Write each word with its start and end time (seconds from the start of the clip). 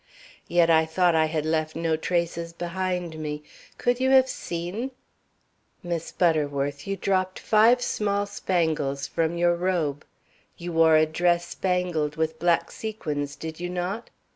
Yet 0.47 0.71
I 0.71 0.87
thought 0.87 1.13
I 1.13 1.25
had 1.25 1.45
left 1.45 1.75
no 1.75 1.95
traces 1.95 2.53
behind 2.53 3.19
me. 3.19 3.43
Could 3.77 3.99
you 3.99 4.09
have 4.09 4.27
seen" 4.27 4.89
"Miss 5.83 6.11
Butterworth, 6.11 6.87
you 6.87 6.97
dropped 6.97 7.37
five 7.37 7.83
small 7.83 8.25
spangles 8.25 9.05
from 9.05 9.37
your 9.37 9.53
robe. 9.55 10.03
You 10.57 10.71
wore 10.73 10.95
a 10.95 11.05
dress 11.05 11.47
spangled 11.49 12.15
with 12.15 12.39
black 12.39 12.71
sequins, 12.71 13.35
did 13.35 13.59
you 13.59 13.69
not? 13.69 14.09